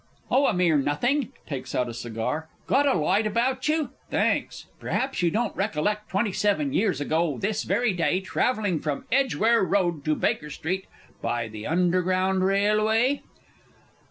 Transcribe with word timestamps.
_Oh, 0.31 0.47
a 0.47 0.53
mere 0.55 0.77
nothing. 0.79 1.31
(Takes 1.45 1.75
out 1.75 1.87
a 1.87 1.93
cigar.) 1.93 2.47
Got 2.65 2.87
a 2.87 2.95
light 2.95 3.27
about 3.27 3.67
you? 3.67 3.91
Thanks. 4.09 4.65
Perhaps 4.79 5.21
you 5.21 5.29
don't 5.29 5.55
recollect 5.55 6.09
twenty 6.09 6.31
seven 6.31 6.73
years 6.73 6.99
ago 6.99 7.37
this 7.37 7.61
very 7.61 7.93
day, 7.93 8.19
travelling 8.19 8.79
from 8.79 9.05
Edgware 9.11 9.61
Road 9.61 10.03
to 10.05 10.15
Baker 10.15 10.49
Street, 10.49 10.87
by 11.21 11.47
the 11.47 11.67
Underground 11.67 12.43
Railway? 12.43 13.21